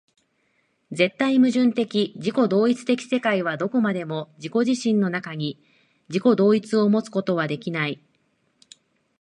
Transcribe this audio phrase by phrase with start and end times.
[0.91, 5.59] 絶対矛盾的自己同一的世界はどこまでも自己自身の中に、
[6.09, 8.01] 自己同一をもつことはできない。